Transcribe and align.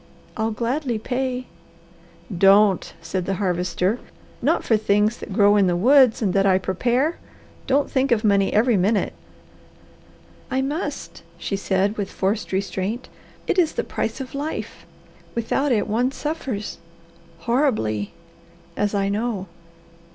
I'll 0.35 0.49
gladly 0.49 0.97
pay" 0.97 1.45
"Don't!" 2.51 2.95
said 3.03 3.27
the 3.27 3.35
Harvester. 3.35 3.99
"Not 4.41 4.63
for 4.63 4.75
things 4.75 5.17
that 5.17 5.31
grow 5.31 5.57
in 5.57 5.67
the 5.67 5.75
woods 5.75 6.23
and 6.23 6.33
that 6.33 6.47
I 6.47 6.57
prepare. 6.57 7.19
Don't 7.67 7.87
think 7.87 8.11
of 8.11 8.23
money 8.23 8.51
every 8.51 8.77
minute." 8.77 9.13
"I 10.49 10.63
must," 10.63 11.21
she 11.37 11.55
said 11.55 11.97
with 11.97 12.09
forced 12.11 12.51
restraint. 12.51 13.09
"It 13.45 13.59
is 13.59 13.73
the 13.73 13.83
price 13.83 14.19
of 14.19 14.33
life. 14.33 14.87
Without 15.35 15.71
it 15.71 15.87
one 15.87 16.11
suffers 16.11 16.79
horribly 17.41 18.15
as 18.75 18.95
I 18.95 19.07
know. 19.07 19.45